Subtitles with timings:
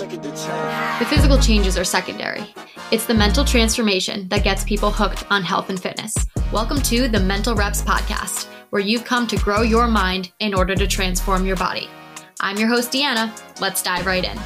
[0.00, 2.54] The physical changes are secondary.
[2.90, 6.14] It's the mental transformation that gets people hooked on health and fitness.
[6.50, 10.74] Welcome to the Mental Reps Podcast, where you've come to grow your mind in order
[10.74, 11.86] to transform your body.
[12.40, 13.30] I'm your host, Deanna.
[13.60, 14.40] Let's dive right in.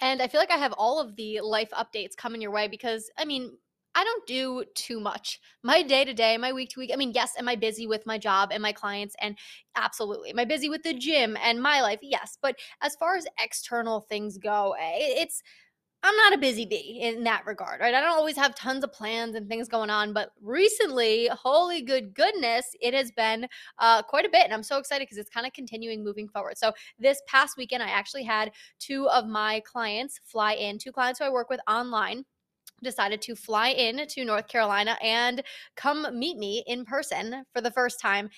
[0.00, 3.12] And I feel like I have all of the life updates coming your way because,
[3.16, 3.56] I mean,
[3.94, 5.40] I don't do too much.
[5.62, 6.90] My day to day, my week to week.
[6.92, 9.16] I mean, yes, am I busy with my job and my clients?
[9.20, 9.36] And
[9.76, 10.30] absolutely.
[10.30, 11.98] Am I busy with the gym and my life?
[12.02, 12.38] Yes.
[12.40, 15.42] But as far as external things go, eh, it's,
[16.02, 17.92] I'm not a busy bee in that regard, right?
[17.92, 22.14] I don't always have tons of plans and things going on, but recently, holy good
[22.14, 23.46] goodness, it has been
[23.78, 24.44] uh, quite a bit.
[24.44, 26.56] And I'm so excited because it's kind of continuing moving forward.
[26.56, 31.18] So, this past weekend, I actually had two of my clients fly in, two clients
[31.18, 32.24] who I work with online
[32.82, 35.42] decided to fly in to North Carolina and
[35.76, 38.30] come meet me in person for the first time.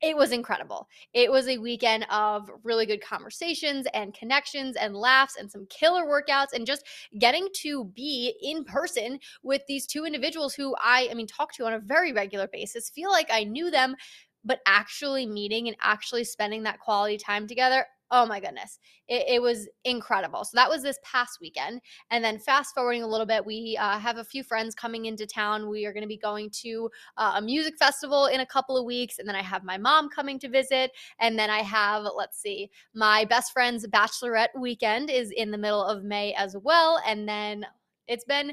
[0.00, 0.86] It was incredible.
[1.12, 6.04] It was a weekend of really good conversations and connections and laughs and some killer
[6.04, 6.86] workouts and just
[7.18, 11.66] getting to be in person with these two individuals who I I mean talk to
[11.66, 12.90] on a very regular basis.
[12.90, 13.96] Feel like I knew them
[14.44, 18.78] but actually meeting and actually spending that quality time together oh my goodness.
[19.08, 20.44] It, it, was incredible.
[20.44, 23.98] So that was this past weekend and then fast forwarding a little bit we uh,
[23.98, 25.68] have a few friends coming into town.
[25.68, 28.84] We are going to be going to uh, a music festival in a couple of
[28.84, 32.40] weeks and then i have my mom coming to visit and then i have let's
[32.40, 37.28] see my best friend's bachelorette weekend is in the middle of may as well and
[37.28, 37.64] then
[38.06, 38.52] it's been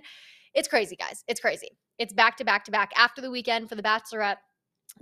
[0.55, 1.23] it's crazy guys.
[1.27, 1.69] It's crazy.
[1.99, 2.91] It's back to back to back.
[2.95, 4.37] After the weekend for the bachelorette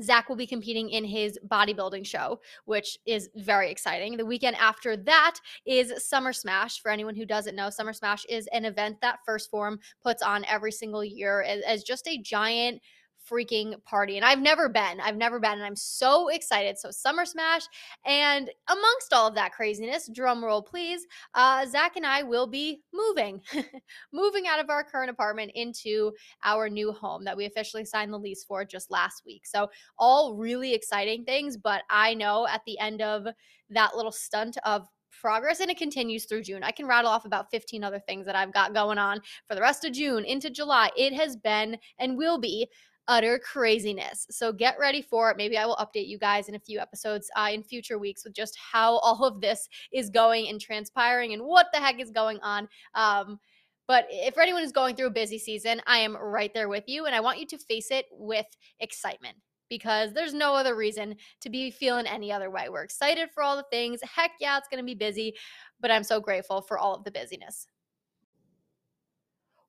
[0.01, 4.17] Zach will be competing in his bodybuilding show, which is very exciting.
[4.17, 6.81] The weekend after that is Summer Smash.
[6.81, 10.45] For anyone who doesn't know, Summer Smash is an event that 1st Phorm puts on
[10.45, 12.81] every single year as, as just a giant
[13.29, 14.17] freaking party.
[14.17, 14.99] And I've never been.
[14.99, 15.53] I've never been.
[15.53, 16.77] And I'm so excited.
[16.77, 17.63] So, Summer Smash.
[18.05, 22.81] And amongst all of that craziness, drum roll please, uh, Zach and I will be
[22.93, 23.41] moving,
[24.13, 26.11] moving out of our current apartment into
[26.43, 29.45] our new home that we officially signed the lease for just last week.
[29.45, 31.57] So, all really exciting things.
[31.57, 33.27] But I know at the end of
[33.69, 34.87] that little stunt of
[35.21, 36.63] progress and it continues through June.
[36.63, 39.61] I can rattle off about 15 other things that I've got going on for the
[39.61, 40.91] rest of June into July.
[40.97, 42.67] It has been and will be
[43.07, 44.27] utter craziness.
[44.29, 45.37] So get ready for it.
[45.37, 48.33] Maybe I will update you guys in a few episodes uh, in future weeks with
[48.33, 52.39] just how all of this is going and transpiring and what the heck is going
[52.41, 52.67] on.
[52.95, 53.39] Um,
[53.87, 57.05] but if anyone is going through a busy season, I am right there with you.
[57.05, 58.45] And I want you to face it with
[58.79, 59.35] excitement
[59.69, 62.69] because there's no other reason to be feeling any other way.
[62.69, 63.99] We're excited for all the things.
[64.03, 65.35] Heck yeah, it's going to be busy,
[65.79, 67.67] but I'm so grateful for all of the busyness.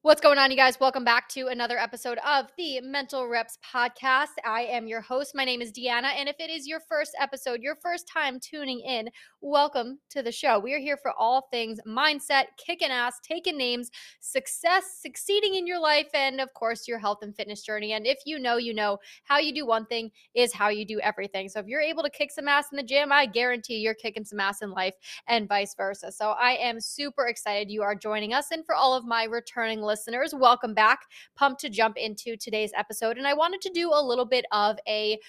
[0.04, 0.78] What's going on, you guys?
[0.78, 4.34] Welcome back to another episode of the Mental Reps Podcast.
[4.44, 5.34] I am your host.
[5.34, 6.12] My name is Deanna.
[6.14, 9.08] And if it is your first episode, your first time tuning in,
[9.40, 10.58] welcome to the show.
[10.58, 15.80] We are here for all things mindset, kicking ass, taking names, success, succeeding in your
[15.80, 17.94] life, and of course, your health and fitness journey.
[17.94, 21.00] And if you know, you know, how you do one thing is how you do
[21.00, 21.48] everything.
[21.48, 24.26] So if you're able to kick some ass in the gym, I guarantee you're kicking
[24.26, 24.96] some ass in life
[25.28, 26.12] and vice versa.
[26.12, 28.50] So I am super excited you are joining us.
[28.50, 31.02] And for all of my returning listeners, listeners, welcome back.
[31.36, 33.16] Pumped to jump into today's episode.
[33.16, 35.20] And I wanted to do a little bit of a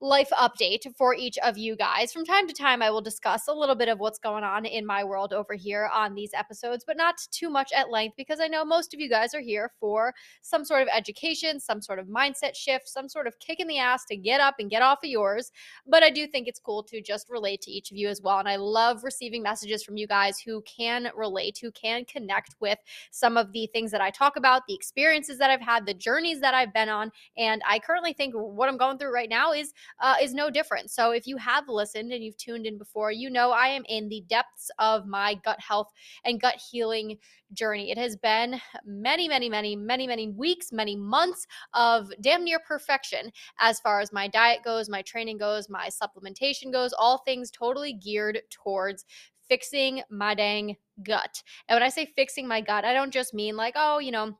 [0.00, 2.10] life update for each of you guys.
[2.10, 4.86] From time to time, I will discuss a little bit of what's going on in
[4.86, 8.48] my world over here on these episodes, but not too much at length because I
[8.48, 12.06] know most of you guys are here for some sort of education, some sort of
[12.06, 15.04] mindset shift, some sort of kick in the ass to get up and get off
[15.04, 15.52] of yours.
[15.86, 18.38] But I do think it's cool to just relate to each of you as well.
[18.38, 22.78] And I love receiving messages from you guys who can relate, who can connect with
[23.10, 26.40] some of the things that I talk about, the experiences that I've had, the journeys
[26.40, 27.12] that I've been on.
[27.36, 30.90] And I currently think what I'm going through right now is uh, is no different.
[30.90, 34.08] So if you have listened and you've tuned in before, you know I am in
[34.08, 35.90] the depths of my gut health
[36.24, 37.18] and gut healing
[37.52, 37.90] journey.
[37.90, 43.30] It has been many, many, many, many, many weeks, many months of damn near perfection
[43.58, 47.92] as far as my diet goes, my training goes, my supplementation goes, all things totally
[47.92, 49.04] geared towards
[49.48, 51.42] fixing my dang gut.
[51.68, 54.38] And when I say fixing my gut, I don't just mean like, oh, you know,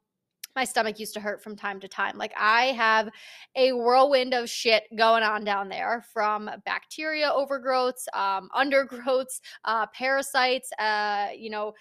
[0.57, 2.19] my stomach used to hurt from time to time.
[2.19, 3.11] Like I have
[3.57, 10.71] a whirlwind of shit going on down there from bacteria overgrowths, um, undergrowths, uh, parasites.
[10.79, 11.75] Uh, you know,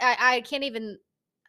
[0.00, 0.98] I, I can't even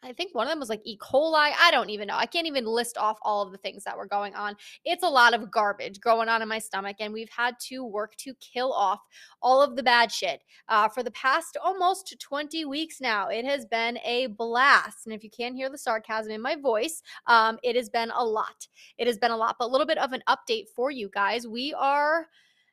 [0.04, 0.98] I think one of them was like E.
[0.98, 1.52] coli.
[1.60, 2.16] I don't even know.
[2.16, 4.56] I can't even list off all of the things that were going on.
[4.84, 8.16] It's a lot of garbage going on in my stomach, and we've had to work
[8.18, 9.00] to kill off
[9.42, 13.28] all of the bad shit uh, for the past almost 20 weeks now.
[13.28, 15.06] It has been a blast.
[15.06, 18.24] And if you can't hear the sarcasm in my voice, um, it has been a
[18.24, 18.68] lot.
[18.98, 21.48] It has been a lot, but a little bit of an update for you guys.
[21.48, 22.28] We are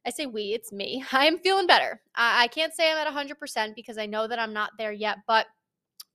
[0.07, 1.05] I say we, it's me.
[1.13, 2.01] I am feeling better.
[2.15, 5.19] I, I can't say I'm at 100% because I know that I'm not there yet,
[5.27, 5.47] but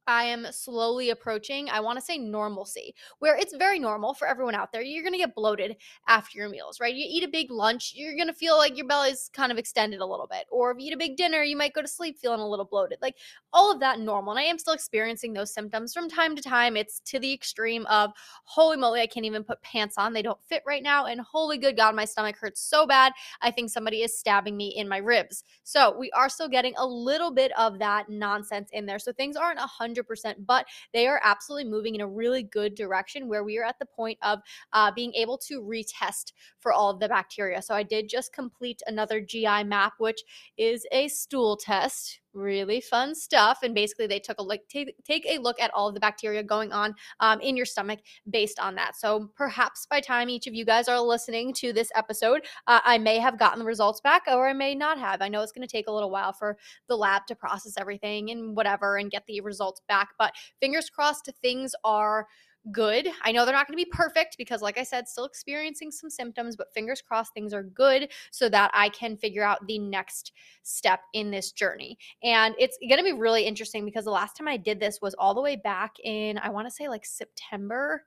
[0.07, 4.55] I am slowly approaching, I want to say normalcy, where it's very normal for everyone
[4.55, 4.81] out there.
[4.81, 5.77] You're going to get bloated
[6.07, 6.93] after your meals, right?
[6.93, 10.01] You eat a big lunch, you're going to feel like your belly's kind of extended
[10.01, 10.45] a little bit.
[10.51, 12.65] Or if you eat a big dinner, you might go to sleep feeling a little
[12.65, 12.99] bloated.
[13.01, 13.15] Like
[13.53, 14.33] all of that normal.
[14.33, 16.75] And I am still experiencing those symptoms from time to time.
[16.75, 18.11] It's to the extreme of,
[18.45, 20.11] holy moly, I can't even put pants on.
[20.11, 21.05] They don't fit right now.
[21.05, 23.13] And holy good God, my stomach hurts so bad.
[23.41, 25.43] I think somebody is stabbing me in my ribs.
[25.63, 28.99] So we are still getting a little bit of that nonsense in there.
[28.99, 32.75] So things aren't a 100 100%, but they are absolutely moving in a really good
[32.75, 34.39] direction where we are at the point of
[34.73, 37.61] uh, being able to retest for all of the bacteria.
[37.61, 40.21] So I did just complete another GI map, which
[40.57, 45.25] is a stool test really fun stuff and basically they took a look take, take
[45.27, 47.99] a look at all of the bacteria going on um, in your stomach
[48.29, 48.95] based on that.
[48.95, 52.97] So perhaps by time each of you guys are listening to this episode uh, i
[52.97, 55.21] may have gotten the results back or i may not have.
[55.21, 56.57] I know it's going to take a little while for
[56.87, 61.29] the lab to process everything and whatever and get the results back but fingers crossed
[61.41, 62.27] things are
[62.71, 63.07] good.
[63.23, 66.09] I know they're not going to be perfect because, like I said, still experiencing some
[66.09, 70.31] symptoms, but fingers crossed things are good so that I can figure out the next
[70.63, 71.97] step in this journey.
[72.23, 75.13] And it's going to be really interesting because the last time I did this was
[75.15, 78.03] all the way back in, I want to say like September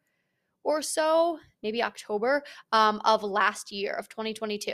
[0.65, 2.43] or so, maybe October
[2.73, 4.73] um, of last year of 2022.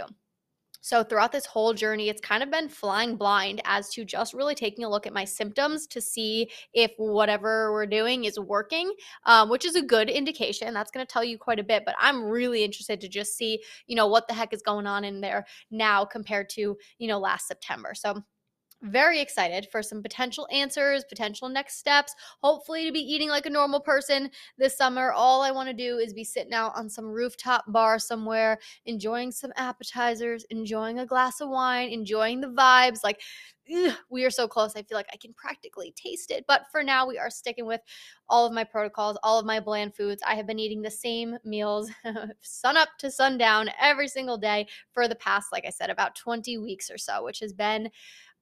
[0.83, 4.57] So, throughout this whole journey, it's kind of been flying blind as to just really
[4.57, 8.93] taking a look at my symptoms to see if whatever we're doing is working,
[9.25, 10.75] um, which is a good indication.
[10.75, 11.85] That's going to tell you quite a bit.
[11.87, 15.05] But I'm really interested to just see, you know, what the heck is going on
[15.05, 17.93] in there now compared to, you know, last September.
[17.95, 18.23] So,
[18.83, 23.51] very excited for some potential answers, potential next steps, hopefully to be eating like a
[23.51, 25.13] normal person this summer.
[25.13, 29.33] All I want to do is be sitting out on some rooftop bar somewhere, enjoying
[29.33, 33.05] some appetizers, enjoying a glass of wine, enjoying the vibes.
[33.05, 33.21] Like,
[33.73, 34.75] ugh, we are so close.
[34.77, 36.45] I feel like I can practically taste it.
[36.49, 37.81] But for now, we are sticking with
[38.29, 40.23] all of my protocols, all of my bland foods.
[40.27, 41.91] I have been eating the same meals
[42.41, 46.59] sun up to sundown every single day for the past, like I said, about 20
[46.59, 47.91] weeks or so, which has been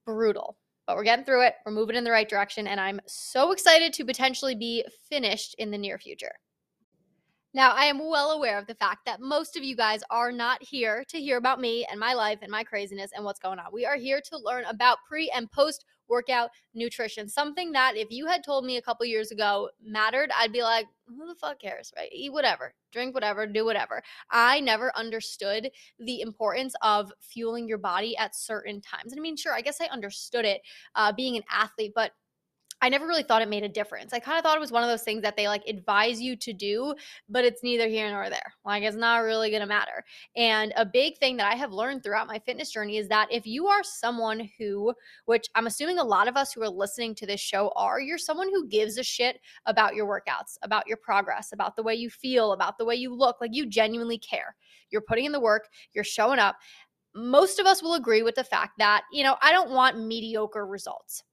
[0.05, 0.57] brutal.
[0.87, 1.55] But we're getting through it.
[1.65, 2.67] We're moving in the right direction.
[2.67, 6.33] And I'm so excited to potentially be finished in the near future.
[7.53, 10.63] Now, I am well aware of the fact that most of you guys are not
[10.63, 13.65] here to hear about me and my life and my craziness and what's going on.
[13.73, 17.27] We are here to learn about pre and post workout nutrition.
[17.27, 20.85] Something that if you had told me a couple years ago mattered, I'd be like,
[21.07, 22.09] who the fuck cares, right?
[22.11, 24.03] Eat whatever, drink whatever, do whatever.
[24.29, 29.11] I never understood the importance of fueling your body at certain times.
[29.11, 30.61] And I mean, sure, I guess I understood it
[30.95, 32.11] uh, being an athlete, but
[32.81, 34.11] I never really thought it made a difference.
[34.11, 36.35] I kind of thought it was one of those things that they like advise you
[36.37, 36.95] to do,
[37.29, 38.53] but it's neither here nor there.
[38.65, 40.03] Like it's not really going to matter.
[40.35, 43.45] And a big thing that I have learned throughout my fitness journey is that if
[43.45, 44.93] you are someone who,
[45.25, 48.17] which I'm assuming a lot of us who are listening to this show are, you're
[48.17, 52.09] someone who gives a shit about your workouts, about your progress, about the way you
[52.09, 54.55] feel, about the way you look, like you genuinely care.
[54.89, 56.57] You're putting in the work, you're showing up.
[57.13, 60.65] Most of us will agree with the fact that, you know, I don't want mediocre
[60.65, 61.23] results.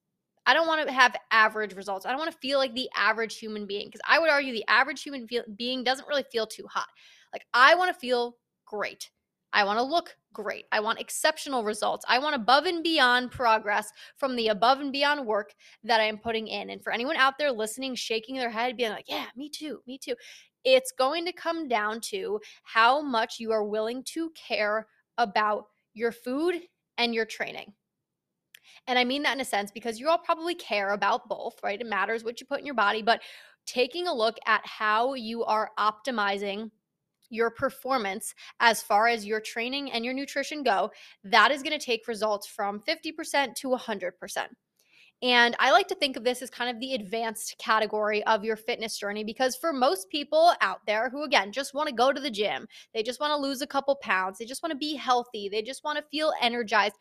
[0.49, 2.06] I don't want to have average results.
[2.06, 4.65] I don't want to feel like the average human being because I would argue the
[4.67, 6.89] average human feel, being doesn't really feel too hot.
[7.35, 8.35] Like I want to feel
[8.65, 9.11] great.
[9.53, 10.65] I want to look great.
[10.72, 12.06] I want exceptional results.
[12.08, 15.53] I want above and beyond progress from the above and beyond work
[15.84, 16.70] that I am putting in.
[16.70, 19.99] And for anyone out there listening, shaking their head, being like, yeah, me too, me
[19.99, 20.15] too.
[20.65, 24.87] It's going to come down to how much you are willing to care
[25.19, 26.55] about your food
[26.96, 27.75] and your training.
[28.89, 31.81] And I mean that in a sense because you all probably care about both, right?
[31.81, 33.21] It matters what you put in your body, but
[33.67, 36.71] taking a look at how you are optimizing
[37.31, 40.91] your performance as far as your training and your nutrition go,
[41.23, 44.47] that is going to take results from 50% to 100%.
[45.21, 48.55] And I like to think of this as kind of the advanced category of your
[48.55, 52.21] fitness journey because for most people out there who, again, just want to go to
[52.21, 54.95] the gym, they just want to lose a couple pounds, they just want to be
[54.95, 56.95] healthy, they just want to feel energized,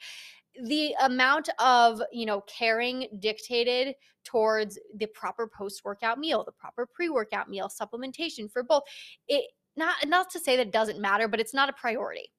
[0.65, 6.85] the amount of you know caring dictated towards the proper post workout meal the proper
[6.85, 8.83] pre workout meal supplementation for both
[9.27, 9.45] it
[9.75, 12.31] not not to say that it doesn't matter but it's not a priority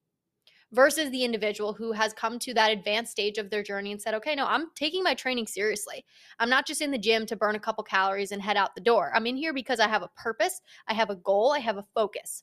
[0.73, 4.15] versus the individual who has come to that advanced stage of their journey and said
[4.15, 6.05] okay no i'm taking my training seriously.
[6.39, 8.81] I'm not just in the gym to burn a couple calories and head out the
[8.81, 9.11] door.
[9.15, 11.87] I'm in here because i have a purpose i have a goal i have a
[11.95, 12.43] focus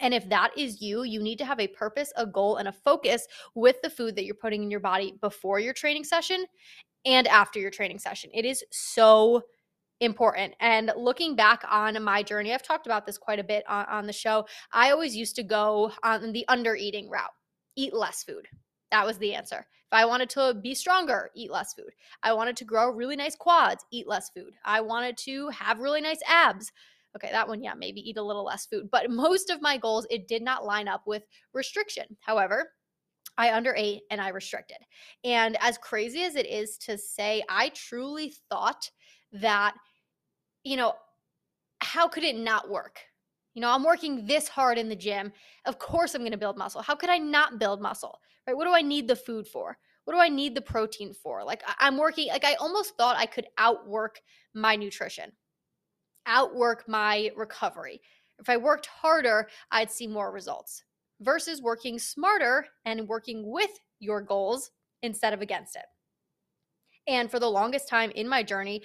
[0.00, 2.72] and if that is you, you need to have a purpose, a goal, and a
[2.72, 6.46] focus with the food that you're putting in your body before your training session
[7.04, 8.30] and after your training session.
[8.34, 9.42] It is so
[10.00, 10.54] important.
[10.60, 14.06] And looking back on my journey, I've talked about this quite a bit on, on
[14.06, 14.46] the show.
[14.72, 17.30] I always used to go on the under eating route,
[17.76, 18.46] eat less food
[18.90, 19.66] That was the answer.
[19.90, 21.92] If I wanted to be stronger, eat less food.
[22.22, 24.54] I wanted to grow really nice quads, eat less food.
[24.64, 26.72] I wanted to have really nice abs.
[27.16, 28.90] Okay, that one, yeah, maybe eat a little less food.
[28.90, 32.04] But most of my goals, it did not line up with restriction.
[32.20, 32.72] However,
[33.36, 34.78] I underate and I restricted.
[35.24, 38.90] And as crazy as it is to say, I truly thought
[39.32, 39.74] that,
[40.64, 40.94] you know,
[41.80, 43.00] how could it not work?
[43.54, 45.32] You know, I'm working this hard in the gym.
[45.66, 46.82] Of course, I'm going to build muscle.
[46.82, 48.20] How could I not build muscle?
[48.46, 48.56] Right?
[48.56, 49.78] What do I need the food for?
[50.04, 51.44] What do I need the protein for?
[51.44, 54.20] Like, I'm working, like, I almost thought I could outwork
[54.54, 55.30] my nutrition,
[56.28, 58.00] outwork my recovery.
[58.38, 60.84] If I worked harder, I'd see more results
[61.20, 64.70] versus working smarter and working with your goals
[65.02, 65.86] instead of against it.
[67.08, 68.82] And for the longest time in my journey,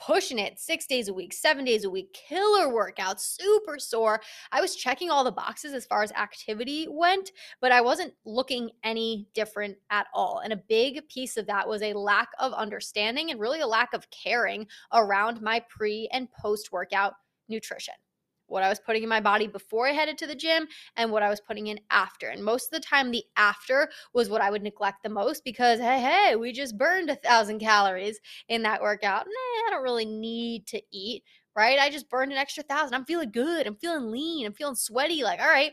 [0.00, 4.20] pushing it six days a week, seven days a week, killer workouts, super sore.
[4.50, 8.70] I was checking all the boxes as far as activity went, but I wasn't looking
[8.82, 10.40] any different at all.
[10.42, 13.92] And a big piece of that was a lack of understanding and really a lack
[13.92, 17.14] of caring around my pre and post workout
[17.48, 17.94] nutrition
[18.50, 20.66] what I was putting in my body before I headed to the gym
[20.96, 22.28] and what I was putting in after.
[22.28, 25.78] And most of the time, the after was what I would neglect the most because,
[25.78, 29.26] hey, hey, we just burned a thousand calories in that workout.
[29.26, 31.22] Nah, I don't really need to eat,
[31.56, 31.78] right?
[31.78, 32.94] I just burned an extra thousand.
[32.94, 33.66] I'm feeling good.
[33.66, 34.46] I'm feeling lean.
[34.46, 35.22] I'm feeling sweaty.
[35.22, 35.72] Like, all right,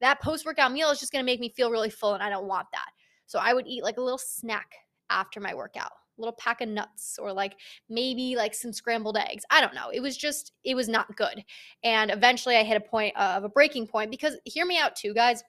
[0.00, 2.30] that post workout meal is just going to make me feel really full, and I
[2.30, 2.90] don't want that.
[3.26, 4.72] So I would eat like a little snack
[5.10, 7.54] after my workout little pack of nuts or like
[7.88, 9.44] maybe like some scrambled eggs.
[9.50, 9.90] I don't know.
[9.92, 11.44] It was just, it was not good.
[11.82, 15.14] And eventually I hit a point of a breaking point because hear me out too,
[15.14, 15.42] guys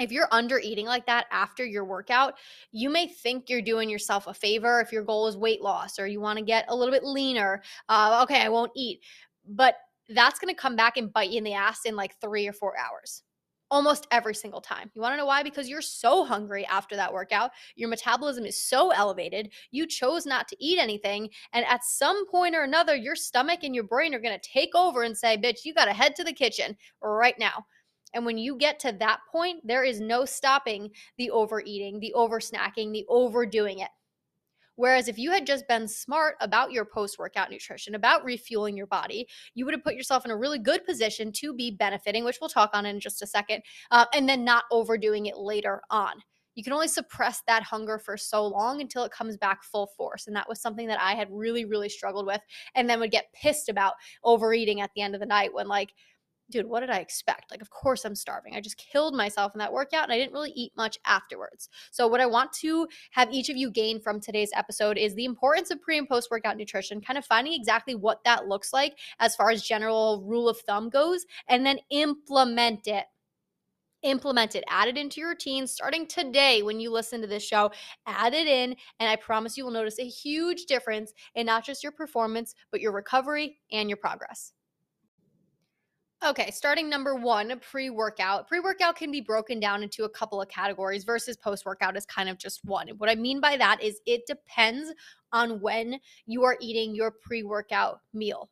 [0.00, 2.34] if you're under eating like that after your workout,
[2.70, 6.06] you may think you're doing yourself a favor if your goal is weight loss or
[6.06, 7.62] you want to get a little bit leaner.
[7.88, 9.00] Uh, okay, I won't eat.
[9.46, 9.76] But
[10.08, 12.52] that's going to come back and bite you in the ass in like three or
[12.52, 13.22] four hours
[13.72, 14.90] almost every single time.
[14.94, 15.42] You want to know why?
[15.42, 17.50] Because you're so hungry after that workout.
[17.74, 19.50] Your metabolism is so elevated.
[19.70, 21.30] You chose not to eat anything.
[21.54, 24.74] And at some point or another, your stomach and your brain are going to take
[24.74, 27.64] over and say, bitch, you got to head to the kitchen right now.
[28.14, 32.40] And when you get to that point, there is no stopping the overeating, the over
[32.40, 33.88] snacking, the overdoing it.
[34.76, 38.86] Whereas if you had just been smart about your post workout nutrition, about refueling your
[38.86, 42.38] body, you would have put yourself in a really good position to be benefiting, which
[42.40, 46.14] we'll talk on in just a second, uh, and then not overdoing it later on.
[46.54, 50.26] You can only suppress that hunger for so long until it comes back full force.
[50.26, 52.40] And that was something that I had really, really struggled with,
[52.74, 55.90] and then would get pissed about overeating at the end of the night when, like,
[56.52, 57.50] dude, what did I expect?
[57.50, 58.54] Like, of course I'm starving.
[58.54, 61.68] I just killed myself in that workout and I didn't really eat much afterwards.
[61.90, 65.24] So, what I want to have each of you gain from today's episode is the
[65.24, 68.98] importance of pre and post workout nutrition, kind of finding exactly what that looks like
[69.18, 73.06] as far as general rule of thumb goes, and then implement it
[74.02, 77.70] implement it, add it into your routine starting today when you listen to this show.
[78.06, 81.82] Add it in, and I promise you will notice a huge difference in not just
[81.82, 84.52] your performance, but your recovery and your progress.
[86.24, 88.46] Okay, starting number one, pre workout.
[88.46, 92.06] Pre workout can be broken down into a couple of categories versus post workout is
[92.06, 92.86] kind of just one.
[92.98, 94.92] What I mean by that is it depends
[95.32, 98.50] on when you are eating your pre workout meal.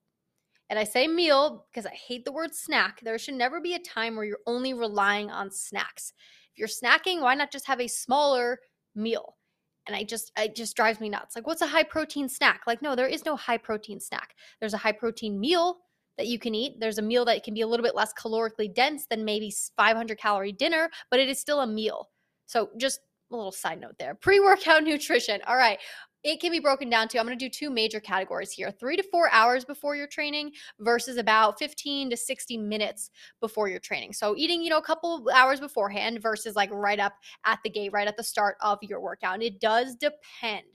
[0.68, 3.00] And I say meal because I hate the word snack.
[3.02, 6.12] There should never be a time where you're only relying on snacks.
[6.52, 8.58] If you're snacking, why not just have a smaller
[8.96, 9.36] meal?
[9.86, 11.36] And I just, it just drives me nuts.
[11.36, 12.62] Like, what's a high protein snack?
[12.66, 14.34] Like, no, there is no high protein snack.
[14.58, 15.78] There's a high protein meal
[16.20, 16.78] that you can eat.
[16.78, 20.18] There's a meal that can be a little bit less calorically dense than maybe 500
[20.18, 22.10] calorie dinner, but it is still a meal.
[22.44, 23.00] So just
[23.32, 24.14] a little side note there.
[24.14, 25.40] Pre-workout nutrition.
[25.46, 25.78] All right.
[26.22, 28.70] It can be broken down to I'm going to do two major categories here.
[28.70, 30.50] 3 to 4 hours before your training
[30.80, 33.10] versus about 15 to 60 minutes
[33.40, 34.12] before your training.
[34.12, 37.14] So eating, you know, a couple hours beforehand versus like right up
[37.46, 39.34] at the gate, right at the start of your workout.
[39.34, 40.66] And it does depend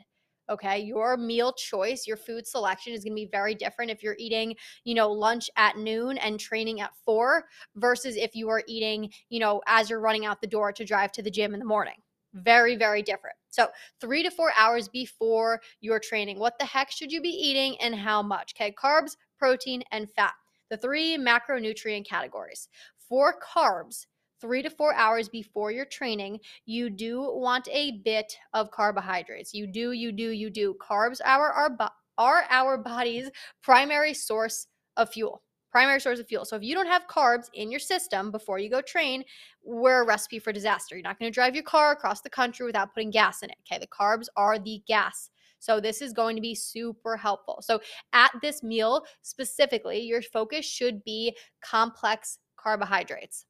[0.49, 4.15] okay your meal choice your food selection is going to be very different if you're
[4.19, 9.09] eating you know lunch at noon and training at 4 versus if you are eating
[9.29, 11.65] you know as you're running out the door to drive to the gym in the
[11.65, 11.95] morning.
[12.33, 13.35] Very very different.
[13.49, 13.69] So
[14.01, 17.95] 3 to 4 hours before your training what the heck should you be eating and
[17.95, 18.53] how much?
[18.55, 20.33] Okay carbs protein and fat.
[20.69, 22.67] The three macronutrient categories.
[23.07, 24.07] For carbs
[24.45, 29.55] three to four hours before your training, you do want a bit of carbohydrates.
[29.55, 30.75] You do, you do, you do.
[30.75, 33.31] Carbs are our, are our body's
[33.63, 35.41] primary source of fuel.
[35.71, 36.45] Primary source of fuel.
[36.45, 39.23] So if you don't have carbs in your system before you go train,
[39.63, 40.95] we're a recipe for disaster.
[40.95, 43.57] You're not going to drive your car across the country without putting gas in it.
[43.65, 43.79] Okay.
[43.79, 45.31] The carbs are the gas.
[45.57, 47.63] So this is going to be super helpful.
[47.63, 47.79] So
[48.13, 53.45] at this meal specifically, your focus should be complex carbohydrates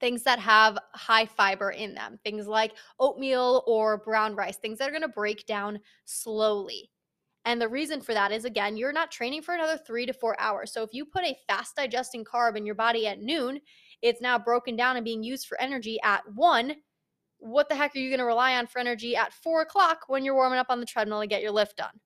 [0.00, 4.88] things that have high fiber in them, things like oatmeal or brown rice, things that
[4.88, 6.90] are going to break down slowly.
[7.46, 10.38] And the reason for that is again, you're not training for another three to four
[10.40, 10.72] hours.
[10.72, 13.60] So if you put a fast digesting carb in your body at noon,
[14.02, 16.74] it's now broken down and being used for energy at one.
[17.38, 20.24] What the heck are you going to rely on for energy at four o'clock when
[20.24, 22.00] you're warming up on the treadmill to get your lift done?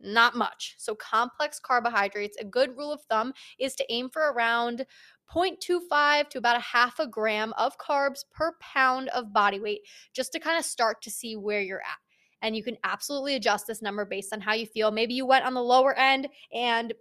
[0.00, 0.74] Not much.
[0.76, 4.84] So, complex carbohydrates, a good rule of thumb is to aim for around
[5.32, 9.80] 0.25 to about a half a gram of carbs per pound of body weight,
[10.12, 11.98] just to kind of start to see where you're at.
[12.42, 14.90] And you can absolutely adjust this number based on how you feel.
[14.90, 16.92] Maybe you went on the lower end and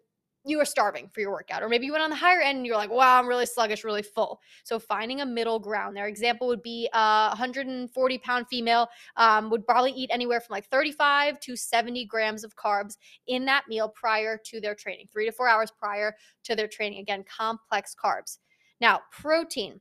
[0.46, 2.68] you were starving for your workout, or maybe you went on the higher end and
[2.68, 4.42] you're like, wow, I'm really sluggish, really full.
[4.64, 5.96] So finding a middle ground.
[5.96, 10.68] Their example would be a 140 pound female um, would probably eat anywhere from like
[10.68, 12.98] 35 to 70 grams of carbs
[13.28, 17.00] in that meal prior to their training, three to four hours prior to their training.
[17.00, 18.40] Again, complex carbs.
[18.82, 19.80] Now, protein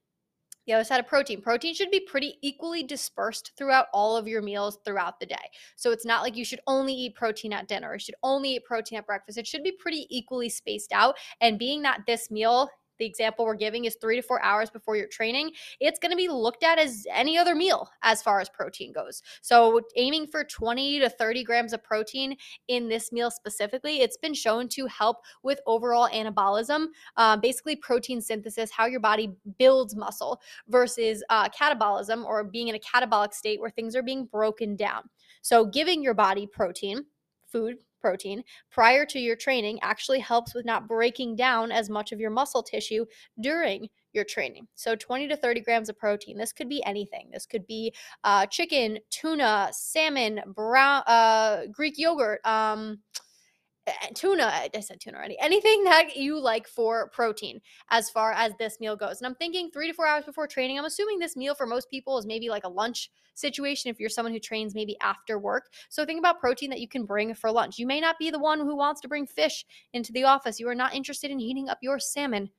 [0.66, 1.40] the other side of protein.
[1.40, 5.50] Protein should be pretty equally dispersed throughout all of your meals throughout the day.
[5.76, 8.56] So it's not like you should only eat protein at dinner or you should only
[8.56, 9.38] eat protein at breakfast.
[9.38, 11.16] It should be pretty equally spaced out.
[11.40, 12.68] And being that this meal
[13.02, 16.16] the example we're giving is three to four hours before your training, it's going to
[16.16, 19.22] be looked at as any other meal as far as protein goes.
[19.40, 22.36] So, aiming for 20 to 30 grams of protein
[22.68, 28.20] in this meal specifically, it's been shown to help with overall anabolism, uh, basically protein
[28.20, 33.60] synthesis, how your body builds muscle versus uh, catabolism or being in a catabolic state
[33.60, 35.02] where things are being broken down.
[35.40, 37.04] So, giving your body protein,
[37.48, 42.20] food, protein prior to your training actually helps with not breaking down as much of
[42.20, 43.06] your muscle tissue
[43.40, 44.66] during your training.
[44.74, 46.36] So 20 to 30 grams of protein.
[46.36, 47.30] This could be anything.
[47.32, 47.94] This could be
[48.24, 52.44] uh, chicken, tuna, salmon, brown, uh, Greek yogurt.
[52.44, 52.98] Um,
[54.14, 57.60] tuna i said tuna already anything that you like for protein
[57.90, 59.20] as far as this meal goes.
[59.20, 61.90] And i'm thinking three to four hours before training i'm assuming this meal for most
[61.90, 65.70] people is maybe like a lunch situation if you're someone who trains maybe after work.
[65.88, 67.78] So think about protein that you can bring for lunch.
[67.78, 70.60] You may not be the one who wants to bring fish into the office.
[70.60, 72.50] You are not interested in heating up your salmon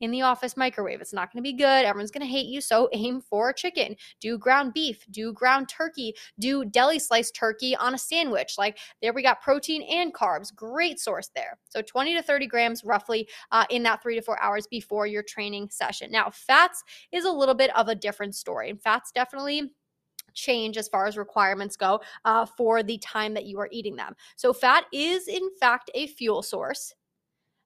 [0.00, 1.00] in the office microwave.
[1.00, 1.84] It's not going to be good.
[1.84, 2.60] Everyone's going to hate you.
[2.60, 3.96] So aim for chicken.
[4.20, 5.04] Do ground beef.
[5.10, 6.14] Do ground turkey.
[6.38, 8.54] Do deli sliced turkey on a sandwich.
[8.58, 10.54] Like there, we got protein and carbs.
[10.54, 11.58] Great source there.
[11.68, 15.22] So 20 to 30 grams roughly uh, in that three to four hours before your
[15.22, 16.10] training session.
[16.10, 16.82] Now, fats
[17.12, 18.70] is a little bit of a different story.
[18.70, 19.72] And fats definitely
[20.34, 24.14] change as far as requirements go uh, for the time that you are eating them.
[24.36, 26.94] So, fat is in fact a fuel source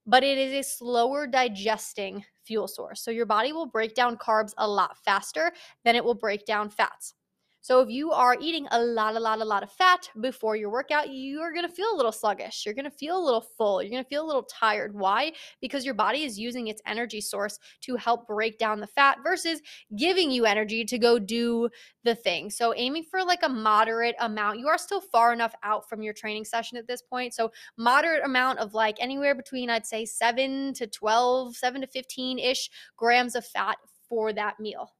[0.06, 3.02] but it is a slower digesting fuel source.
[3.02, 5.52] So your body will break down carbs a lot faster
[5.84, 7.14] than it will break down fats.
[7.62, 10.68] So if you are eating a lot, a lot, a lot of fat before your
[10.68, 12.64] workout, you're going to feel a little sluggish.
[12.66, 13.80] You're going to feel a little full.
[13.80, 14.92] You're going to feel a little tired.
[14.92, 15.32] Why?
[15.60, 19.60] Because your body is using its energy source to help break down the fat versus
[19.94, 21.68] giving you energy to go do
[22.02, 22.50] the thing.
[22.50, 24.58] So aiming for like a moderate amount.
[24.58, 27.32] You are still far enough out from your training session at this point.
[27.32, 32.70] So moderate amount of like anywhere between I'd say 7 to 12, 7 to 15ish
[32.96, 33.76] grams of fat
[34.08, 34.90] for that meal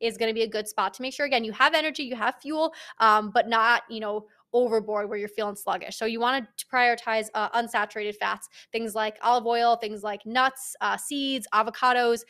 [0.00, 2.16] is going to be a good spot to make sure again you have energy, you
[2.16, 5.96] have fuel, um, but not you know overboard where you're feeling sluggish.
[5.96, 10.74] So you want to prioritize uh, unsaturated fats, things like olive oil, things like nuts,
[10.80, 12.20] uh, seeds, avocados.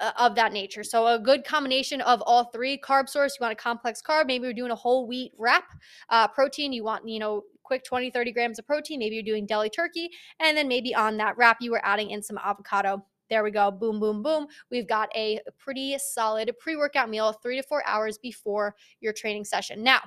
[0.00, 0.82] Uh, of that nature.
[0.82, 3.36] So, a good combination of all three carb source.
[3.38, 5.66] You want a complex carb, maybe you're doing a whole wheat wrap.
[6.08, 8.98] Uh, protein, you want, you know, quick 20, 30 grams of protein.
[8.98, 10.10] Maybe you're doing deli turkey.
[10.40, 13.68] And then maybe on that wrap, you were adding in some avocado there we go.
[13.68, 14.46] Boom, boom, boom.
[14.70, 19.44] We've got a pretty solid pre workout meal three to four hours before your training
[19.44, 19.82] session.
[19.82, 19.98] Now,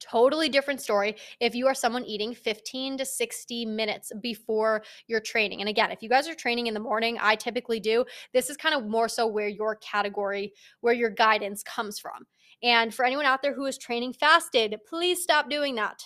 [0.00, 5.60] totally different story if you are someone eating 15 to 60 minutes before your training.
[5.60, 8.04] And again, if you guys are training in the morning, I typically do.
[8.34, 12.26] This is kind of more so where your category, where your guidance comes from.
[12.62, 16.02] And for anyone out there who is training fasted, please stop doing that.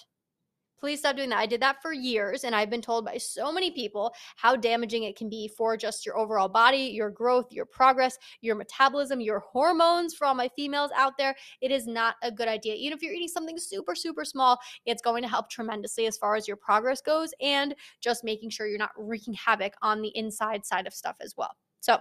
[0.81, 1.39] Please stop doing that.
[1.39, 5.03] I did that for years, and I've been told by so many people how damaging
[5.03, 9.41] it can be for just your overall body, your growth, your progress, your metabolism, your
[9.41, 10.15] hormones.
[10.15, 12.75] For all my females out there, it is not a good idea.
[12.75, 16.35] Even if you're eating something super, super small, it's going to help tremendously as far
[16.35, 20.65] as your progress goes and just making sure you're not wreaking havoc on the inside
[20.65, 21.55] side of stuff as well.
[21.81, 21.99] So,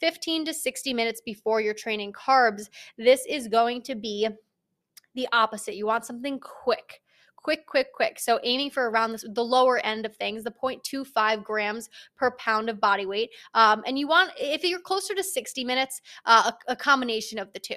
[0.00, 4.28] 15 to 60 minutes before your training carbs, this is going to be
[5.14, 5.76] the opposite.
[5.76, 7.01] You want something quick
[7.42, 8.18] quick, quick, quick.
[8.18, 12.68] So aiming for around this, the lower end of things, the 0.25 grams per pound
[12.68, 13.30] of body weight.
[13.54, 17.52] Um, and you want, if you're closer to 60 minutes, uh, a, a combination of
[17.52, 17.76] the two.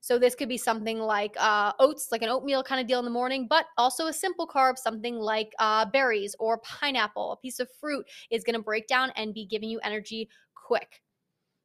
[0.00, 3.06] So this could be something like uh, oats, like an oatmeal kind of deal in
[3.06, 7.32] the morning, but also a simple carb, something like uh, berries or pineapple.
[7.32, 11.00] A piece of fruit is going to break down and be giving you energy quick.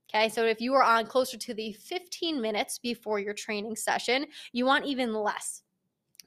[0.10, 4.26] Okay, so if you are on closer to the 15 minutes before your training session,
[4.54, 5.64] you want even less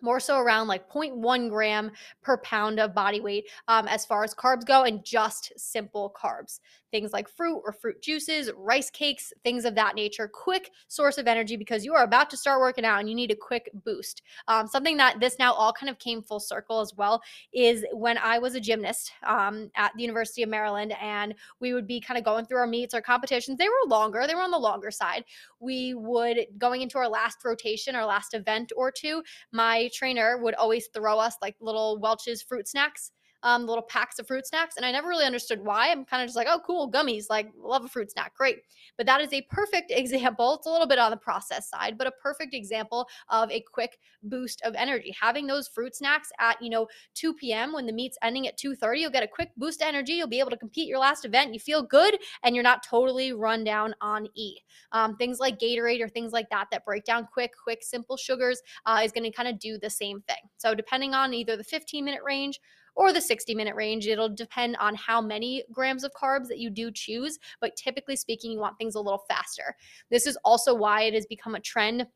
[0.02, 1.90] more so around like 0.1 gram
[2.22, 6.60] per pound of body weight um, as far as carbs go, and just simple carbs.
[6.90, 10.28] Things like fruit or fruit juices, rice cakes, things of that nature.
[10.28, 13.30] Quick source of energy because you are about to start working out and you need
[13.30, 14.20] a quick boost.
[14.46, 17.22] Um, something that this now all kind of came full circle as well
[17.54, 21.86] is when I was a gymnast um, at the University of Maryland, and we would
[21.86, 23.56] be kind of going through our meets, our competitions.
[23.56, 25.24] They were longer, they were on the longer side.
[25.60, 30.54] We would, going into our last rotation, our last event or two, my trainer would
[30.54, 33.10] always throw us like little Welch's fruit snacks
[33.42, 34.76] um, little packs of fruit snacks.
[34.76, 35.90] And I never really understood why.
[35.90, 38.34] I'm kind of just like, oh, cool, gummies, like, love a fruit snack.
[38.34, 38.58] Great.
[38.96, 40.54] But that is a perfect example.
[40.54, 43.98] It's a little bit on the process side, but a perfect example of a quick
[44.22, 45.14] boost of energy.
[45.20, 47.72] Having those fruit snacks at, you know, 2 p.m.
[47.72, 50.12] when the meet's ending at 2:30, you'll get a quick boost of energy.
[50.14, 51.54] You'll be able to compete your last event.
[51.54, 54.58] You feel good and you're not totally run down on E.
[54.92, 58.62] Um, things like Gatorade or things like that that break down quick, quick, simple sugars
[58.86, 60.36] uh, is going to kind of do the same thing.
[60.58, 62.60] So depending on either the 15 minute range
[62.94, 64.06] or the 60 minute range.
[64.06, 68.52] It'll depend on how many grams of carbs that you do choose, but typically speaking,
[68.52, 69.76] you want things a little faster.
[70.10, 72.06] This is also why it has become a trend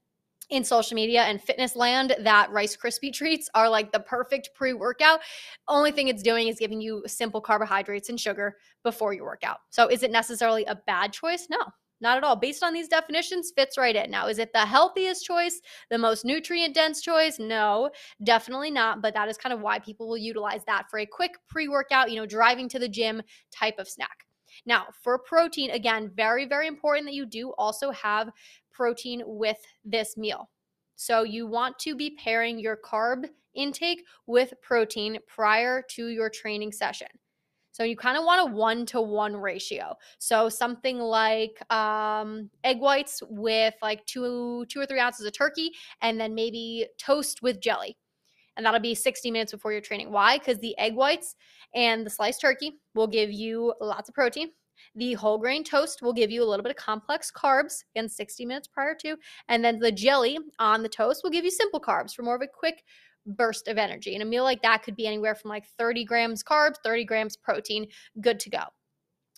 [0.51, 4.73] in social media and fitness land that Rice Krispie treats are like the perfect pre
[4.73, 5.21] workout.
[5.67, 9.59] Only thing it's doing is giving you simple carbohydrates and sugar before your workout.
[9.71, 11.49] So, is it necessarily a bad choice?
[11.51, 11.59] No,
[12.01, 12.37] not at all.
[12.37, 14.11] Based on these definitions, fits right in.
[14.11, 17.39] Now, is it the healthiest choice, the most nutrient dense choice?
[17.39, 17.91] No,
[18.23, 19.03] definitely not.
[19.03, 22.11] But that is kind of why people will utilize that for a quick pre workout,
[22.11, 24.27] you know, driving to the gym type of snack.
[24.65, 28.31] Now, for protein, again, very, very important that you do also have
[28.73, 30.51] protein with this meal.
[30.97, 36.73] So, you want to be pairing your carb intake with protein prior to your training
[36.73, 37.09] session.
[37.77, 39.99] So you kind of want a one to one ratio.
[40.17, 45.73] So something like um, egg whites with like two two or three ounces of turkey,
[46.01, 47.99] and then maybe toast with jelly.
[48.57, 50.11] And that'll be 60 minutes before your training.
[50.11, 50.39] Why?
[50.39, 51.37] Because the egg whites
[51.75, 54.53] and the sliced turkey will give you lots of protein.
[54.95, 58.47] The whole grain toast will give you a little bit of complex carbs, again, 60
[58.47, 59.17] minutes prior to.
[59.49, 62.43] And then the jelly on the toast will give you simple carbs for more of
[62.43, 62.83] a quick
[63.27, 64.15] burst of energy.
[64.15, 67.37] And a meal like that could be anywhere from like 30 grams carbs, 30 grams
[67.37, 67.87] protein,
[68.21, 68.63] good to go.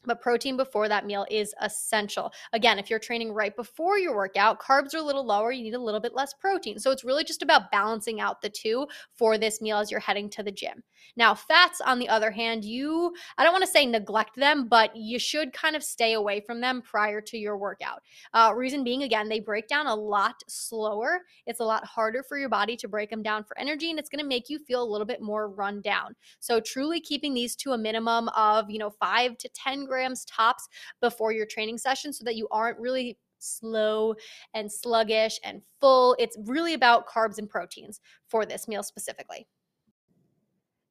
[0.08, 2.32] But protein before that meal is essential.
[2.52, 5.74] Again, if you're training right before your workout, carbs are a little lower, you need
[5.74, 6.78] a little bit less protein.
[6.78, 10.28] So it's really just about balancing out the two for this meal as you're heading
[10.30, 10.82] to the gym.
[11.16, 14.94] Now, fats, on the other hand, you, I don't want to say neglect them, but
[14.94, 18.02] you should kind of stay away from them prior to your workout.
[18.32, 21.22] Uh, reason being, again, they break down a lot slower.
[21.46, 24.08] It's a lot harder for your body to break them down for energy, and it's
[24.08, 26.14] going to make you feel a little bit more run down.
[26.40, 30.68] So, truly keeping these to a minimum of, you know, five to 10 grams tops
[31.00, 34.14] before your training session so that you aren't really slow
[34.54, 36.16] and sluggish and full.
[36.18, 39.46] It's really about carbs and proteins for this meal specifically.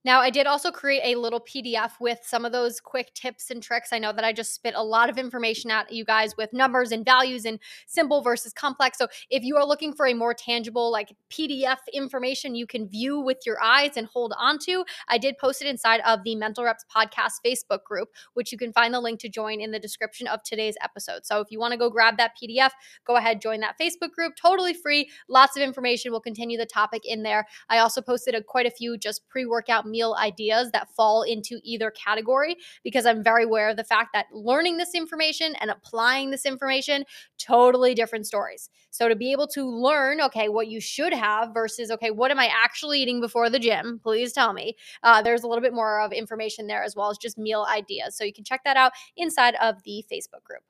[0.07, 3.61] Now, I did also create a little PDF with some of those quick tips and
[3.61, 3.89] tricks.
[3.91, 6.93] I know that I just spit a lot of information at you guys with numbers
[6.93, 8.97] and values and simple versus complex.
[8.97, 13.19] So, if you are looking for a more tangible, like PDF information you can view
[13.19, 16.85] with your eyes and hold onto, I did post it inside of the Mental Reps
[16.89, 20.41] Podcast Facebook group, which you can find the link to join in the description of
[20.41, 21.25] today's episode.
[21.25, 22.71] So, if you want to go grab that PDF,
[23.05, 25.09] go ahead, join that Facebook group, totally free.
[25.27, 26.13] Lots of information.
[26.13, 27.45] We'll continue the topic in there.
[27.67, 31.59] I also posted a, quite a few just pre workout meal ideas that fall into
[31.63, 36.29] either category because I'm very aware of the fact that learning this information and applying
[36.29, 37.03] this information,
[37.39, 38.69] totally different stories.
[38.91, 42.39] So to be able to learn, okay, what you should have versus, okay, what am
[42.39, 43.99] I actually eating before the gym?
[44.03, 44.75] Please tell me.
[45.01, 48.15] Uh, there's a little bit more of information there as well as just meal ideas.
[48.15, 50.61] So you can check that out inside of the Facebook group.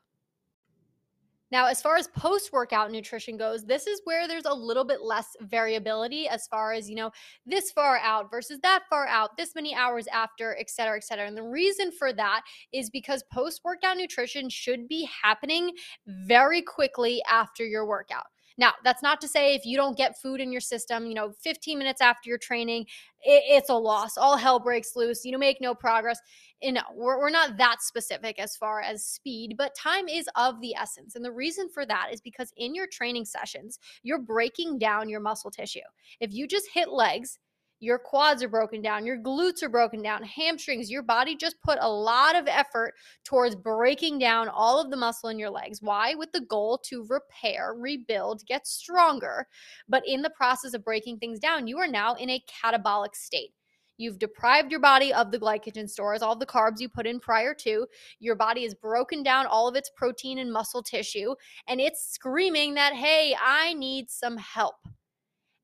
[1.51, 5.01] Now, as far as post workout nutrition goes, this is where there's a little bit
[5.01, 7.12] less variability as far as, you know,
[7.45, 11.25] this far out versus that far out, this many hours after, et cetera, et cetera.
[11.25, 12.41] And the reason for that
[12.73, 15.71] is because post workout nutrition should be happening
[16.05, 18.25] very quickly after your workout.
[18.58, 21.32] Now, that's not to say if you don't get food in your system, you know,
[21.41, 22.84] 15 minutes after your training,
[23.22, 24.17] it, it's a loss.
[24.17, 25.24] All hell breaks loose.
[25.24, 26.20] You know, make no progress.
[26.62, 30.60] You know, we're, we're not that specific as far as speed, but time is of
[30.62, 31.15] the essence.
[31.15, 35.20] And the reason for that is because in your training sessions, you're breaking down your
[35.20, 35.80] muscle tissue.
[36.20, 37.38] If you just hit legs,
[37.80, 41.78] your quads are broken down, your glutes are broken down, hamstrings, your body just put
[41.82, 45.82] a lot of effort towards breaking down all of the muscle in your legs.
[45.82, 46.16] Why?
[46.16, 49.48] With the goal to repair, rebuild, get stronger.
[49.88, 53.52] But in the process of breaking things down, you are now in a catabolic state.
[54.00, 57.56] You've deprived your body of the glycogen stores, all the carbs you put in prior
[57.56, 57.88] to.
[58.20, 61.34] Your body has broken down all of its protein and muscle tissue,
[61.68, 64.76] and it's screaming that, hey, I need some help.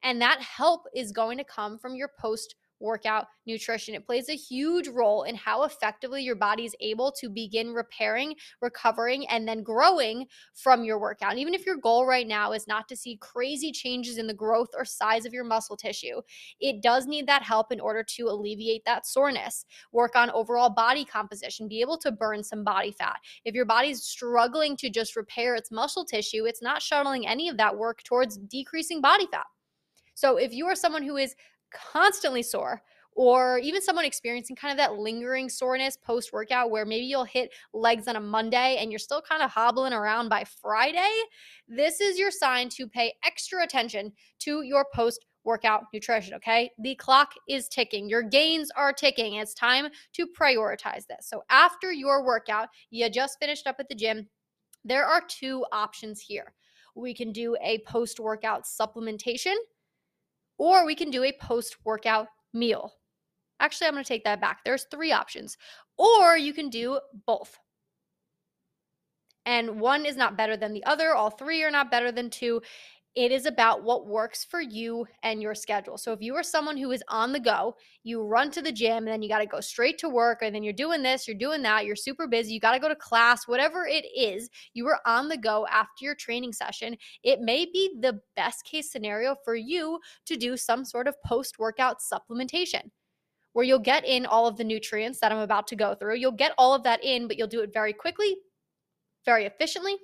[0.03, 3.95] And that help is going to come from your post workout nutrition.
[3.95, 8.35] It plays a huge role in how effectively your body is able to begin repairing,
[8.61, 11.31] recovering, and then growing from your workout.
[11.31, 14.33] And even if your goal right now is not to see crazy changes in the
[14.33, 16.21] growth or size of your muscle tissue,
[16.59, 21.05] it does need that help in order to alleviate that soreness, work on overall body
[21.05, 23.17] composition, be able to burn some body fat.
[23.45, 27.57] If your body's struggling to just repair its muscle tissue, it's not shuttling any of
[27.57, 29.45] that work towards decreasing body fat.
[30.23, 31.35] So if you are someone who is
[31.69, 32.81] constantly sore,
[33.11, 37.51] or even someone experiencing kind of that lingering soreness post workout where maybe you'll hit
[37.73, 41.11] legs on a Monday and you're still kind of hobbling around by Friday,
[41.67, 46.71] this is your sign to pay extra attention to your post workout nutrition, okay?
[46.79, 49.33] The clock is ticking, your gains are ticking.
[49.33, 51.27] It's time to prioritize this.
[51.27, 54.29] So, after your workout, you just finished up at the gym,
[54.85, 56.53] there are two options here.
[56.95, 59.55] We can do a post workout supplementation
[60.57, 62.93] or we can do a post workout meal.
[63.59, 64.59] Actually, I'm going to take that back.
[64.63, 65.57] There's three options.
[65.97, 67.57] Or you can do both.
[69.45, 71.13] And one is not better than the other.
[71.13, 72.61] All three are not better than two.
[73.15, 75.99] It is about what works for you and your schedule.
[75.99, 78.97] So if you are someone who is on the go, you run to the gym
[78.97, 81.37] and then you got to go straight to work, and then you're doing this, you're
[81.37, 84.87] doing that, you're super busy, you got to go to class, whatever it is, you
[84.87, 86.97] are on the go after your training session.
[87.23, 91.59] It may be the best case scenario for you to do some sort of post
[91.59, 92.89] workout supplementation
[93.53, 96.15] where you'll get in all of the nutrients that I'm about to go through.
[96.15, 98.35] You'll get all of that in, but you'll do it very quickly,
[99.23, 99.97] very efficiently,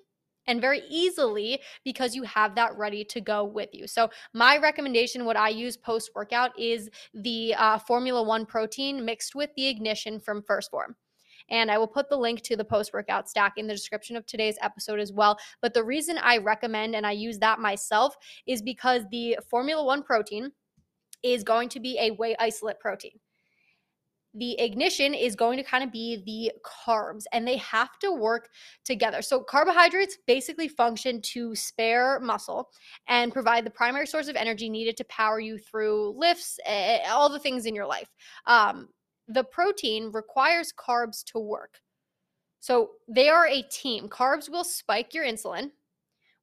[0.49, 3.87] and very easily because you have that ready to go with you.
[3.87, 9.51] So, my recommendation, what I use post workout, is the uh, Phormula-1 protein mixed with
[9.55, 10.95] the ignition from 1st Phorm.
[11.51, 14.25] And I will put the link to the post workout stack in the description of
[14.25, 15.37] today's episode as well.
[15.61, 18.15] But the reason I recommend and I use that myself
[18.47, 20.51] is because the Phormula-1 protein
[21.23, 23.19] is going to be a whey isolate protein
[24.35, 28.49] the ignition is going to kind of be the carbs and they have to work
[28.85, 29.21] together.
[29.21, 32.69] So, carbohydrates basically function to spare muscle
[33.07, 36.59] and provide the primary source of energy needed to power you through lifts,
[37.09, 38.09] all the things in your life.
[38.45, 38.89] Um,
[39.27, 41.79] the protein requires carbs to work.
[42.59, 44.09] So, they are a team.
[44.09, 45.71] Carbs will spike your insulin,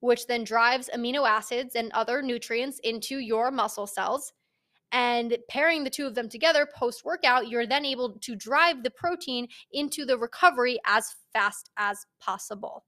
[0.01, 4.33] which then drives amino acids and other nutrients into your muscle cells
[4.93, 8.91] and pairing the two of them together post workout, you're then able to drive the
[8.91, 12.85] protein into the recovery as fast as possible.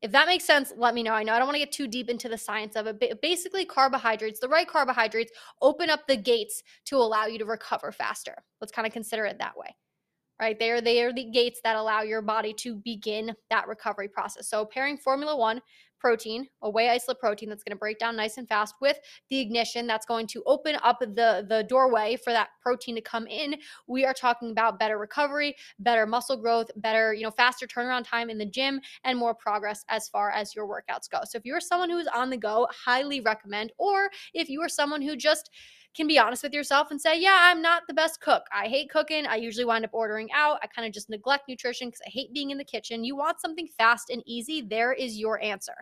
[0.00, 1.12] If that makes sense, let me know.
[1.12, 3.22] I know I don't want to get too deep into the science of it, but
[3.22, 8.34] basically, carbohydrates, the right carbohydrates, open up the gates to allow you to recover faster.
[8.60, 9.76] Let's kind of consider it that way
[10.42, 10.58] right?
[10.58, 14.48] They are they are the gates that allow your body to begin that recovery process.
[14.48, 15.60] So pairing Phormula-1
[16.02, 18.98] protein, a whey isolate protein that's going to break down nice and fast with
[19.30, 23.28] the ignition that's going to open up the the doorway for that protein to come
[23.28, 23.54] in.
[23.86, 28.30] We are talking about better recovery, better muscle growth, better, you know, faster turnaround time
[28.30, 31.20] in the gym and more progress as far as your workouts go.
[31.24, 35.02] So if you're someone who's on the go, highly recommend or if you are someone
[35.02, 35.50] who just
[35.94, 38.44] can be honest with yourself and say, yeah, I'm not the best cook.
[38.52, 39.26] I hate cooking.
[39.26, 40.58] I usually wind up ordering out.
[40.62, 43.04] I kind of just neglect nutrition because I hate being in the kitchen.
[43.04, 44.62] You want something fast and easy.
[44.62, 45.74] There is your answer.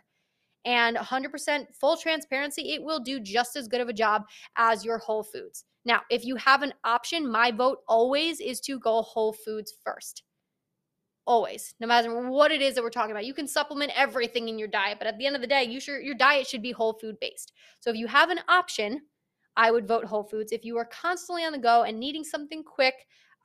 [0.64, 4.24] And 100% full transparency, it will do just as good of a job
[4.56, 5.64] as your Whole Foods.
[5.84, 10.22] Now, if you have an option, my vote always is to go Whole Foods first
[11.26, 14.58] always no matter what it is that we're talking about you can supplement everything in
[14.58, 16.94] your diet but at the end of the day you your diet should be whole
[16.94, 19.00] food based so if you have an option
[19.56, 20.52] I would vote Whole Foods.
[20.52, 22.94] If you are constantly on the go and needing something quick,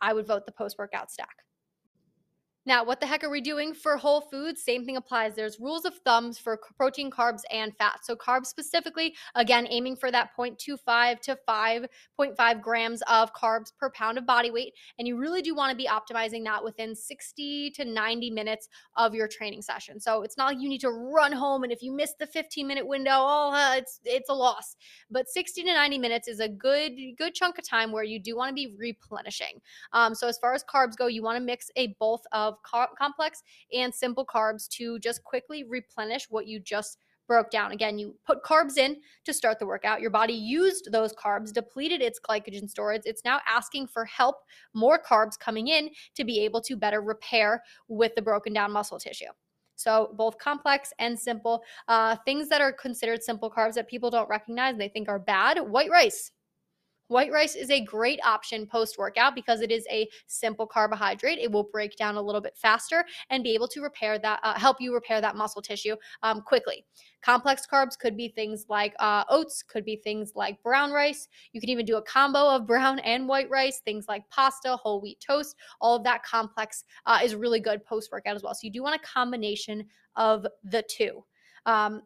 [0.01, 1.35] I would vote the post workout stack.
[2.67, 4.63] Now, what the heck are we doing for whole foods?
[4.63, 5.35] Same thing applies.
[5.35, 7.99] There's rules of thumbs for protein, carbs, and fat.
[8.03, 14.17] So, carbs specifically, again, aiming for that 0.25 to 5.5 grams of carbs per pound
[14.17, 14.73] of body weight.
[14.97, 19.13] And you really do want to be optimizing that within 60 to 90 minutes of
[19.13, 19.99] your training session.
[19.99, 22.65] So, it's not like you need to run home and if you miss the 15
[22.67, 24.75] minute window, oh, uh, it's it's a loss.
[25.11, 28.35] But 60 to 90 minutes is a good good chunk of time where you do
[28.35, 29.61] want to be replenishing.
[29.93, 32.89] Um, so, as far as carbs go, you want to mix a both of of
[32.97, 37.71] complex and simple carbs to just quickly replenish what you just broke down.
[37.71, 40.01] Again, you put carbs in to start the workout.
[40.01, 43.01] Your body used those carbs, depleted its glycogen storage.
[43.05, 44.37] It's now asking for help,
[44.73, 48.99] more carbs coming in to be able to better repair with the broken down muscle
[48.99, 49.31] tissue.
[49.77, 51.61] So, both complex and simple.
[51.89, 55.59] Uh, things that are considered simple carbs that people don't recognize, they think are bad
[55.59, 56.31] white rice,
[57.07, 61.37] White rice is a great option post workout because it is a simple carbohydrate.
[61.37, 64.57] It will break down a little bit faster and be able to repair that, uh,
[64.57, 66.83] help you repair that muscle tissue um, quickly.
[67.21, 71.27] Complex carbs could be things like uh, oats, could be things like brown rice.
[71.53, 74.99] You can even do a combo of brown and white rice, things like pasta, whole
[74.99, 75.55] wheat toast.
[75.81, 78.53] All of that complex uh, is really good post workout as well.
[78.55, 81.23] So you do want a combination of the two.
[81.65, 82.01] Um,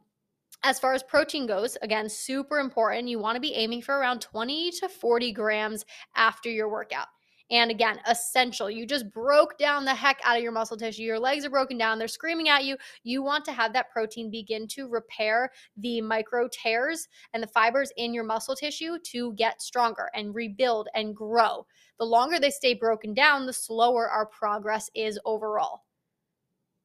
[0.63, 3.07] as far as protein goes, again, super important.
[3.07, 7.07] You want to be aiming for around 20 to 40 grams after your workout.
[7.51, 8.69] And again, essential.
[8.69, 11.01] You just broke down the heck out of your muscle tissue.
[11.01, 11.97] Your legs are broken down.
[11.97, 12.77] They're screaming at you.
[13.03, 17.91] You want to have that protein begin to repair the micro tears and the fibers
[17.97, 21.65] in your muscle tissue to get stronger and rebuild and grow.
[21.97, 25.81] The longer they stay broken down, the slower our progress is overall.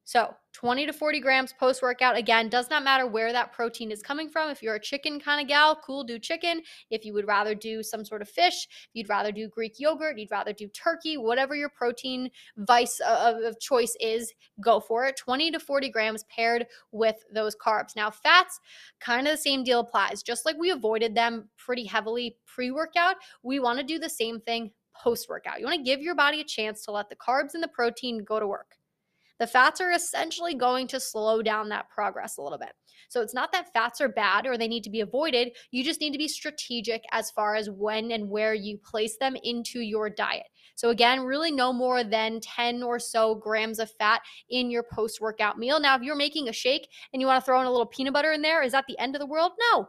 [0.07, 2.15] So, 20 to 40 grams post workout.
[2.15, 4.51] Again, does not matter where that protein is coming from.
[4.51, 6.61] If you're a chicken kind of gal, cool, do chicken.
[6.91, 10.29] If you would rather do some sort of fish, you'd rather do Greek yogurt, you'd
[10.29, 15.17] rather do turkey, whatever your protein vice uh, of, of choice is, go for it.
[15.17, 17.95] 20 to 40 grams paired with those carbs.
[17.95, 18.59] Now, fats,
[18.99, 20.21] kind of the same deal applies.
[20.21, 24.39] Just like we avoided them pretty heavily pre workout, we want to do the same
[24.39, 25.59] thing post workout.
[25.59, 28.23] You want to give your body a chance to let the carbs and the protein
[28.23, 28.75] go to work
[29.39, 32.73] the fats are essentially going to slow down that progress a little bit.
[33.09, 35.49] So it's not that fats are bad or they need to be avoided.
[35.71, 39.35] You just need to be strategic as far as when and where you place them
[39.43, 40.47] into your diet.
[40.75, 45.21] So, again, really no more than 10 or so grams of fat in your post
[45.21, 45.79] workout meal.
[45.79, 48.13] Now, if you're making a shake and you want to throw in a little peanut
[48.13, 49.53] butter in there, is that the end of the world?
[49.71, 49.87] No.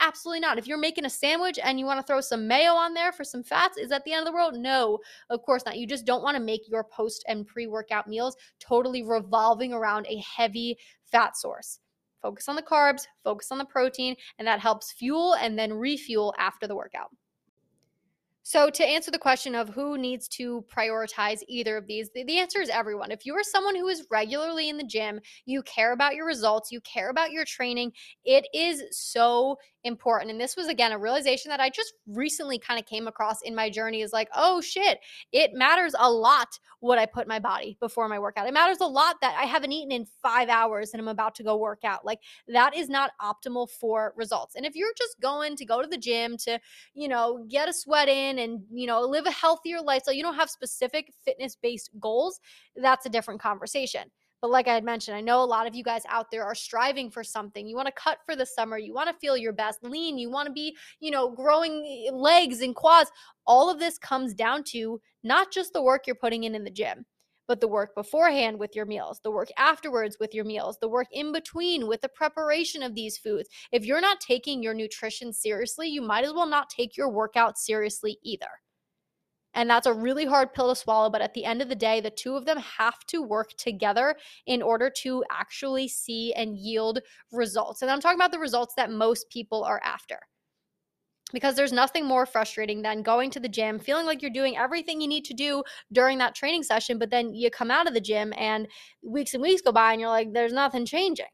[0.00, 0.58] Absolutely not.
[0.58, 3.24] If you're making a sandwich and you want to throw some mayo on there for
[3.24, 4.54] some fats, is that the end of the world?
[4.54, 5.76] No, of course not.
[5.76, 10.06] You just don't want to make your post and pre workout meals totally revolving around
[10.06, 10.78] a heavy
[11.10, 11.80] fat source.
[12.22, 16.34] Focus on the carbs, focus on the protein, and that helps fuel and then refuel
[16.38, 17.10] after the workout.
[18.48, 22.38] So, to answer the question of who needs to prioritize either of these, the, the,
[22.38, 23.10] answer is everyone.
[23.10, 26.72] If you are someone who is regularly in the gym, you care about your results,
[26.72, 27.92] you care about your training,
[28.24, 30.30] it is so important.
[30.30, 33.56] And this was, again, a realization that I just recently kind of came across in
[33.56, 35.00] my journey is like, oh shit,
[35.32, 38.46] it matters a lot what I put my body before my workout.
[38.46, 41.42] It matters a lot that I haven't eaten in five hours and I'm about to
[41.42, 42.04] go work out.
[42.04, 44.54] Like, that is not optimal for results.
[44.54, 46.60] And if you're just going to go to the gym to,
[46.94, 50.36] you know, get a sweat in and, you know, live a healthier lifestyle, you don't
[50.36, 52.38] have specific fitness based goals,
[52.76, 54.02] that's a different conversation.
[54.40, 56.54] But like I had mentioned, I know a lot of you guys out there are
[56.54, 57.66] striving for something.
[57.66, 60.30] You want to cut for the summer, you want to feel your best, lean, you
[60.30, 63.10] want to be, you know, growing eh, legs and quads.
[63.46, 66.70] All of this comes down to not just the work you're putting in in the
[66.70, 67.04] gym,
[67.48, 71.08] but the work beforehand with your meals, the work afterwards with your meals, the work
[71.10, 73.48] in between with the preparation of these foods.
[73.72, 77.58] If you're not taking your nutrition seriously, you might as well not take your workout
[77.58, 78.46] seriously either.
[79.58, 81.10] And that's a really hard pill to swallow.
[81.10, 84.14] But at the end of the day, the two of them have to work together
[84.46, 87.00] in order to actually see and yield
[87.32, 87.82] results.
[87.82, 90.20] And I'm talking about the results that most people are after.
[91.32, 95.00] Because there's nothing more frustrating than going to the gym, feeling like you're doing everything
[95.00, 98.00] you need to do during that training session, but then you come out of the
[98.00, 98.68] gym and
[99.02, 101.26] weeks and weeks go by and you're like, there's nothing changing.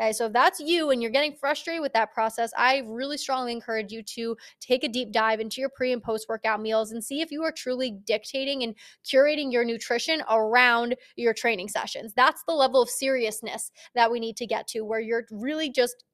[0.00, 3.52] Okay, so if that's you and you're getting frustrated with that process, I really strongly
[3.52, 7.04] encourage you to take a deep dive into your pre and post workout meals and
[7.04, 12.14] see if you are truly dictating and curating your nutrition around your training sessions.
[12.16, 16.04] That's the level of seriousness that we need to get to where you're really just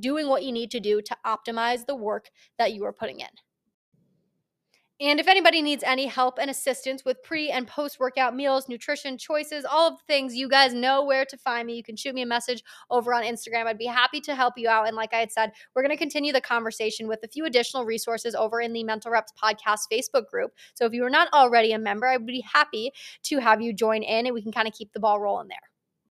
[0.00, 3.28] doing what you need to do to optimize the work that you are putting in.
[5.00, 9.16] And if anybody needs any help and assistance with pre and post workout meals, nutrition
[9.16, 11.76] choices, all of the things, you guys know where to find me.
[11.76, 13.66] You can shoot me a message over on Instagram.
[13.66, 14.88] I'd be happy to help you out.
[14.88, 17.84] And like I had said, we're going to continue the conversation with a few additional
[17.84, 20.50] resources over in the Mental Reps Podcast Facebook group.
[20.74, 22.90] So if you are not already a member, I would be happy
[23.24, 25.58] to have you join in and we can kind of keep the ball rolling there.